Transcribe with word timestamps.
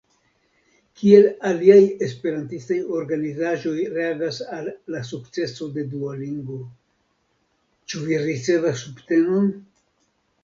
Kiel 0.99 1.25
aliaj 1.49 1.75
esperantistaj 2.05 2.77
organizaĵoj 2.99 3.75
reagas 3.99 4.39
al 4.59 4.71
la 4.95 5.01
sukceso 5.09 5.67
de 5.75 5.83
Duolingo, 5.91 6.57
ĉu 7.93 8.01
vi 8.07 8.17
ricevas 8.25 8.81
subtenon? 8.89 9.53